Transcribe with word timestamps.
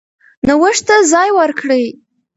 نوښت 0.47 0.81
ته 0.87 0.95
ځای 1.11 1.29
ورکړئ. 1.39 1.85